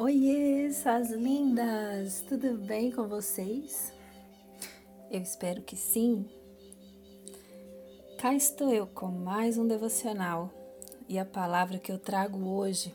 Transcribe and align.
Oiê, 0.00 0.72
suas 0.72 1.10
lindas! 1.10 2.20
Tudo 2.28 2.56
bem 2.56 2.92
com 2.92 3.08
vocês? 3.08 3.92
Eu 5.10 5.20
espero 5.20 5.60
que 5.60 5.74
sim. 5.74 6.24
Cá 8.16 8.32
estou 8.32 8.72
eu 8.72 8.86
com 8.86 9.08
mais 9.08 9.58
um 9.58 9.66
devocional 9.66 10.52
e 11.08 11.18
a 11.18 11.24
palavra 11.24 11.80
que 11.80 11.90
eu 11.90 11.98
trago 11.98 12.38
hoje 12.48 12.94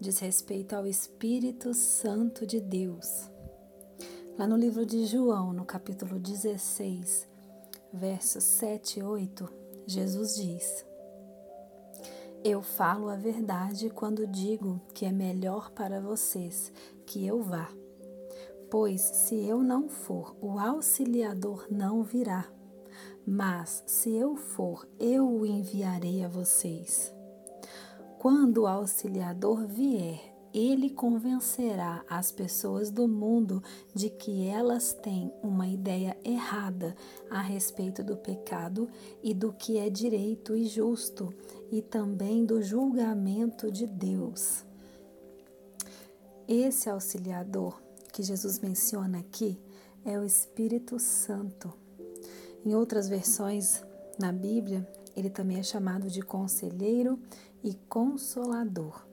diz 0.00 0.20
respeito 0.20 0.74
ao 0.74 0.86
Espírito 0.86 1.74
Santo 1.74 2.46
de 2.46 2.62
Deus. 2.62 3.28
Lá 4.38 4.46
no 4.46 4.56
livro 4.56 4.86
de 4.86 5.04
João, 5.04 5.52
no 5.52 5.66
capítulo 5.66 6.18
16, 6.18 7.28
versos 7.92 8.42
7 8.42 9.00
e 9.00 9.02
8, 9.02 9.52
Jesus 9.86 10.36
diz: 10.36 10.87
eu 12.44 12.62
falo 12.62 13.08
a 13.08 13.16
verdade 13.16 13.90
quando 13.90 14.26
digo 14.26 14.80
que 14.94 15.04
é 15.04 15.12
melhor 15.12 15.70
para 15.72 16.00
vocês 16.00 16.72
que 17.04 17.26
eu 17.26 17.42
vá. 17.42 17.68
Pois 18.70 19.00
se 19.00 19.34
eu 19.46 19.62
não 19.62 19.88
for, 19.88 20.36
o 20.40 20.58
auxiliador 20.58 21.66
não 21.70 22.02
virá. 22.02 22.46
Mas 23.26 23.82
se 23.86 24.14
eu 24.14 24.36
for, 24.36 24.88
eu 24.98 25.28
o 25.28 25.44
enviarei 25.44 26.24
a 26.24 26.28
vocês. 26.28 27.12
Quando 28.18 28.62
o 28.62 28.66
auxiliador 28.66 29.66
vier, 29.66 30.20
ele 30.52 30.90
convencerá 30.90 32.04
as 32.08 32.32
pessoas 32.32 32.90
do 32.90 33.06
mundo 33.06 33.62
de 33.94 34.08
que 34.10 34.46
elas 34.46 34.92
têm 34.92 35.32
uma 35.42 35.68
ideia 35.68 36.16
errada 36.24 36.96
a 37.30 37.40
respeito 37.40 38.02
do 38.02 38.16
pecado 38.16 38.88
e 39.22 39.34
do 39.34 39.52
que 39.52 39.78
é 39.78 39.90
direito 39.90 40.56
e 40.56 40.66
justo, 40.66 41.32
e 41.70 41.82
também 41.82 42.44
do 42.44 42.62
julgamento 42.62 43.70
de 43.70 43.86
Deus. 43.86 44.64
Esse 46.46 46.88
auxiliador 46.88 47.80
que 48.12 48.22
Jesus 48.22 48.58
menciona 48.58 49.18
aqui 49.18 49.60
é 50.04 50.18
o 50.18 50.24
Espírito 50.24 50.98
Santo. 50.98 51.72
Em 52.64 52.74
outras 52.74 53.08
versões 53.08 53.84
na 54.18 54.32
Bíblia, 54.32 54.88
ele 55.14 55.30
também 55.30 55.58
é 55.58 55.62
chamado 55.62 56.08
de 56.08 56.22
conselheiro 56.22 57.18
e 57.62 57.74
consolador. 57.88 59.06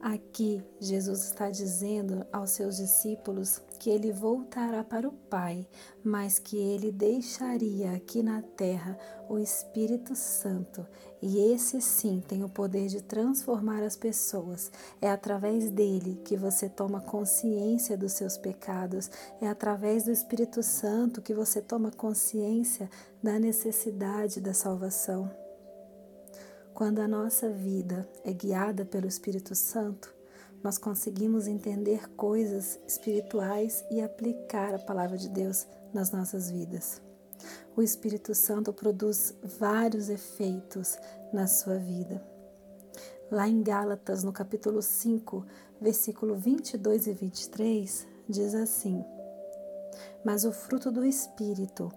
Aqui, 0.00 0.64
Jesus 0.80 1.24
está 1.24 1.50
dizendo 1.50 2.26
aos 2.32 2.50
seus 2.50 2.76
discípulos 2.76 3.60
que 3.82 3.90
ele 3.90 4.12
voltará 4.12 4.84
para 4.84 5.08
o 5.08 5.12
Pai, 5.12 5.66
mas 6.04 6.38
que 6.38 6.56
ele 6.56 6.92
deixaria 6.92 7.90
aqui 7.90 8.22
na 8.22 8.40
terra 8.40 8.96
o 9.28 9.40
Espírito 9.40 10.14
Santo. 10.14 10.86
E 11.20 11.52
esse 11.52 11.80
sim 11.80 12.22
tem 12.28 12.44
o 12.44 12.48
poder 12.48 12.86
de 12.86 13.02
transformar 13.02 13.82
as 13.82 13.96
pessoas. 13.96 14.70
É 15.00 15.10
através 15.10 15.68
dele 15.68 16.20
que 16.24 16.36
você 16.36 16.68
toma 16.68 17.00
consciência 17.00 17.98
dos 17.98 18.12
seus 18.12 18.38
pecados. 18.38 19.10
É 19.40 19.48
através 19.48 20.04
do 20.04 20.12
Espírito 20.12 20.62
Santo 20.62 21.20
que 21.20 21.34
você 21.34 21.60
toma 21.60 21.90
consciência 21.90 22.88
da 23.20 23.36
necessidade 23.36 24.40
da 24.40 24.54
salvação. 24.54 25.28
Quando 26.72 27.00
a 27.00 27.08
nossa 27.08 27.50
vida 27.50 28.08
é 28.24 28.32
guiada 28.32 28.84
pelo 28.84 29.08
Espírito 29.08 29.56
Santo, 29.56 30.11
nós 30.62 30.78
conseguimos 30.78 31.46
entender 31.46 32.08
coisas 32.10 32.78
espirituais 32.86 33.84
e 33.90 34.00
aplicar 34.00 34.74
a 34.74 34.78
palavra 34.78 35.18
de 35.18 35.28
Deus 35.28 35.66
nas 35.92 36.10
nossas 36.12 36.50
vidas. 36.50 37.02
O 37.76 37.82
Espírito 37.82 38.34
Santo 38.34 38.72
produz 38.72 39.34
vários 39.58 40.08
efeitos 40.08 40.96
na 41.32 41.46
sua 41.46 41.78
vida. 41.78 42.22
Lá 43.30 43.48
em 43.48 43.62
Gálatas, 43.62 44.22
no 44.22 44.32
capítulo 44.32 44.82
5, 44.82 45.44
versículo 45.80 46.36
22 46.36 47.06
e 47.06 47.12
23, 47.12 48.06
diz 48.28 48.54
assim: 48.54 49.04
Mas 50.24 50.44
o 50.44 50.52
fruto 50.52 50.92
do 50.92 51.04
Espírito 51.04 51.90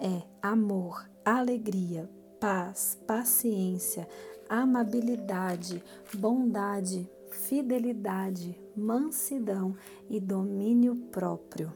é 0.00 0.22
amor, 0.42 1.08
alegria, 1.24 2.10
paz, 2.40 2.98
paciência, 3.06 4.08
amabilidade, 4.48 5.82
bondade, 6.14 7.08
fidelidade, 7.30 8.60
mansidão 8.76 9.76
e 10.08 10.20
domínio 10.20 10.96
próprio. 11.10 11.72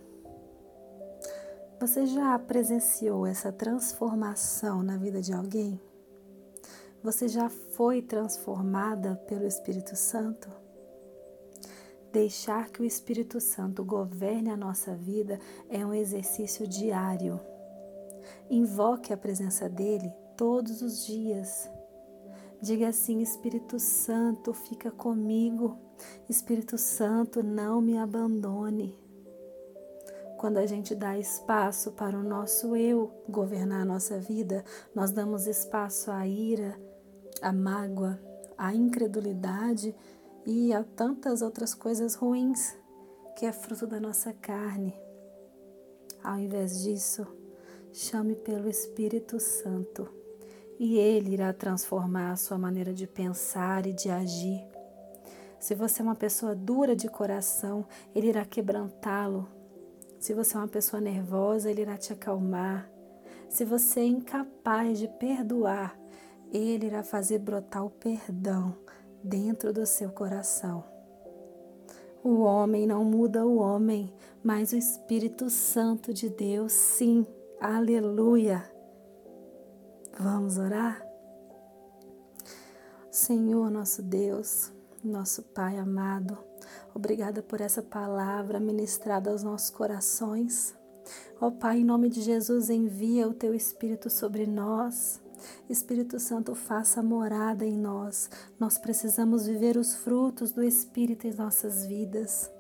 Você 1.81 2.07
já 2.07 2.39
presenciou 2.39 3.27
essa 3.27 3.53
transformação 3.53 4.83
na 4.83 4.97
vida 4.97 5.21
de 5.21 5.33
alguém? 5.33 5.81
Você 7.03 7.29
já 7.29 7.51
foi 7.51 8.01
transformada 8.01 9.17
pelo 9.27 9.47
Espírito 9.47 9.95
Santo? 9.95 10.49
Deixar 12.11 12.71
que 12.71 12.81
o 12.81 12.85
Espírito 12.85 13.41
Santo 13.41 13.85
governe 13.85 14.49
a 14.49 14.57
nossa 14.57 14.95
vida 14.95 15.39
é 15.69 15.85
um 15.85 15.93
exercício 15.93 16.67
diário. 16.67 17.41
Invoque 18.49 19.13
a 19.13 19.17
presença 19.17 19.69
dele 19.69 20.11
todos 20.37 20.81
os 20.81 21.05
dias. 21.05 21.69
Diga 22.65 22.89
assim: 22.89 23.21
Espírito 23.21 23.79
Santo, 23.79 24.55
fica 24.55 24.91
comigo. 24.91 25.77
Espírito 26.31 26.79
Santo, 26.79 27.43
não 27.43 27.79
me 27.83 27.99
abandone. 27.99 28.99
Quando 30.39 30.57
a 30.57 30.65
gente 30.65 30.95
dá 30.95 31.19
espaço 31.19 31.93
para 31.93 32.19
o 32.19 32.23
nosso 32.23 32.75
eu 32.75 33.13
governar 33.29 33.83
a 33.83 33.85
nossa 33.85 34.19
vida, 34.19 34.65
nós 34.95 35.11
damos 35.11 35.47
espaço 35.47 36.11
à 36.11 36.27
ira, 36.27 36.75
à 37.43 37.53
mágoa, 37.53 38.19
à 38.57 38.75
incredulidade 38.75 39.95
e 40.47 40.73
a 40.73 40.83
tantas 40.83 41.43
outras 41.43 41.75
coisas 41.75 42.15
ruins 42.15 42.75
que 43.37 43.45
é 43.45 43.53
fruto 43.53 43.87
da 43.87 44.01
nossa 44.01 44.33
carne. 44.33 44.99
Ao 46.23 46.39
invés 46.39 46.83
disso, 46.83 47.27
chame 47.93 48.35
pelo 48.35 48.71
Espírito 48.71 49.39
Santo 49.39 50.24
e 50.79 50.99
ele 50.99 51.35
irá 51.35 51.53
transformar 51.53 52.33
a 52.33 52.37
sua 52.37 52.59
maneira 52.59 52.93
de 52.93 53.07
pensar 53.07 53.87
e 53.87 53.93
de 53.93 54.11
agir. 54.11 54.67
Se 55.59 55.75
você 55.75 56.03
é 56.03 56.05
uma 56.05 56.15
pessoa 56.15 56.55
dura 56.55 56.95
de 56.95 57.09
coração, 57.09 57.87
ele 58.15 58.29
irá 58.29 58.45
quebrantá-lo. 58.45 59.49
Se 60.19 60.35
você 60.35 60.57
é 60.57 60.61
uma 60.61 60.69
pessoa 60.69 61.01
nervosa, 61.01 61.71
ele 61.71 61.83
irá 61.83 61.97
te 61.97 62.13
acalmar. 62.13 62.91
Se 63.49 63.65
você 63.65 64.01
é 64.01 64.05
incapaz 64.05 64.99
de 64.99 65.09
perdoar, 65.09 65.99
ele 66.53 66.87
irá 66.87 67.03
fazer 67.03 67.39
brotar 67.39 67.85
o 67.85 67.91
perdão 67.91 68.77
dentro 69.23 69.73
do 69.73 69.87
seu 69.87 70.11
coração. 70.11 70.85
O 72.23 72.41
homem 72.41 72.87
não 72.87 73.05
muda 73.05 73.47
o 73.47 73.57
homem, 73.57 74.13
mas 74.43 74.73
o 74.73 74.77
Espírito 74.77 75.51
Santo 75.51 76.13
de 76.13 76.29
Deus, 76.29 76.73
sim. 76.73 77.27
Aleluia! 77.61 78.74
Vamos 80.19 80.59
orar? 80.59 81.05
Senhor, 83.11 83.69
nosso 83.69 84.01
Deus, 84.01 84.73
nosso 85.03 85.43
Pai 85.43 85.77
amado, 85.77 86.39
obrigada 86.95 87.43
por 87.43 87.61
essa 87.61 87.83
palavra 87.83 88.61
ministrada 88.61 89.31
aos 89.31 89.43
nossos 89.43 89.71
corações. 89.71 90.75
Ó 91.41 91.51
Pai, 91.51 91.79
em 91.79 91.85
nome 91.85 92.09
de 92.09 92.23
Jesus, 92.23 92.71
envia 92.71 93.29
o 93.29 93.35
teu 93.35 93.55
Espírito 93.55 94.09
sobre 94.09 94.47
nós. 94.47 95.21
Espírito 95.69 96.21
Santo, 96.21 96.55
faça 96.55 97.03
morada 97.03 97.65
em 97.65 97.77
nós. 97.77 98.31
Nós 98.59 98.79
precisamos 98.79 99.47
viver 99.47 99.77
os 99.77 99.97
frutos 99.97 100.53
do 100.53 100.63
Espírito 100.63 101.27
em 101.27 101.35
nossas 101.35 101.87
vidas. 101.87 102.51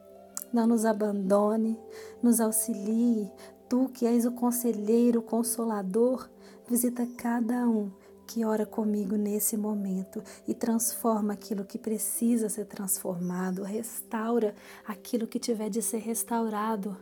Não 0.52 0.66
nos 0.66 0.84
abandone, 0.84 1.78
nos 2.22 2.40
auxilie. 2.40 3.30
Tu 3.68 3.88
que 3.88 4.06
és 4.06 4.26
o 4.26 4.32
conselheiro, 4.32 5.20
o 5.20 5.22
consolador, 5.22 6.28
Visita 6.66 7.06
cada 7.18 7.68
um 7.68 7.90
que 8.26 8.42
ora 8.42 8.64
comigo 8.64 9.16
nesse 9.16 9.54
momento 9.54 10.22
e 10.48 10.54
transforma 10.54 11.34
aquilo 11.34 11.64
que 11.64 11.78
precisa 11.78 12.48
ser 12.48 12.64
transformado, 12.64 13.62
restaura 13.62 14.54
aquilo 14.86 15.26
que 15.26 15.38
tiver 15.38 15.68
de 15.68 15.82
ser 15.82 15.98
restaurado. 15.98 16.96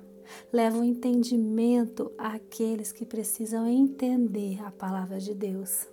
Leva 0.53 0.79
o 0.79 0.85
entendimento 0.85 2.11
àqueles 2.19 2.91
que 2.91 3.07
precisam 3.07 3.69
entender 3.69 4.61
a 4.65 4.73
palavra 4.73 5.21
de 5.21 5.33
Deus. 5.33 5.87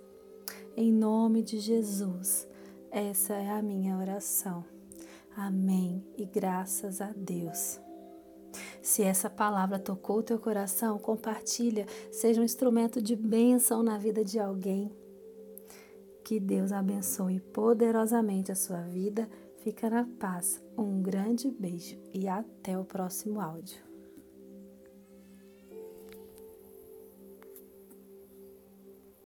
Em 0.76 0.92
nome 0.92 1.42
de 1.42 1.60
Jesus, 1.60 2.48
essa 2.90 3.34
é 3.34 3.50
a 3.50 3.62
minha 3.62 3.96
oração. 3.96 4.64
Amém 5.36 6.04
e 6.16 6.24
graças 6.24 7.00
a 7.00 7.12
Deus. 7.16 7.80
Se 8.90 9.04
essa 9.04 9.30
palavra 9.30 9.78
tocou 9.78 10.18
o 10.18 10.22
teu 10.22 10.36
coração, 10.36 10.98
compartilha, 10.98 11.86
seja 12.10 12.40
um 12.40 12.44
instrumento 12.44 13.00
de 13.00 13.14
bênção 13.14 13.84
na 13.84 13.96
vida 13.96 14.24
de 14.24 14.36
alguém. 14.36 14.90
Que 16.24 16.40
Deus 16.40 16.72
abençoe 16.72 17.38
poderosamente 17.38 18.50
a 18.50 18.56
sua 18.56 18.80
vida. 18.80 19.30
Fica 19.58 19.88
na 19.88 20.04
paz. 20.18 20.60
Um 20.76 21.00
grande 21.00 21.48
beijo 21.48 22.00
e 22.12 22.26
até 22.26 22.76
o 22.76 22.84
próximo 22.84 23.40
áudio. 23.40 23.89